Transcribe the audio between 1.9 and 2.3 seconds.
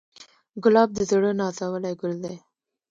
ګل